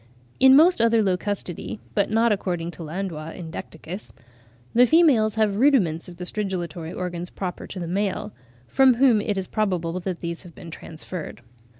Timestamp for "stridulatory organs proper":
6.25-7.67